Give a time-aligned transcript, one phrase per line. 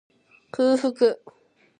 [0.51, 1.15] 空腹